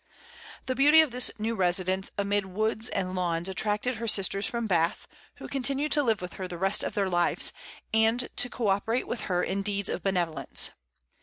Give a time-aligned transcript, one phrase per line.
[0.65, 5.07] The beauty of this new residence amid woods and lawns attracted her sisters from Bath,
[5.35, 7.53] who continued to live with her the rest of their lives,
[7.93, 10.71] and to co operate with her in deeds of benevolence.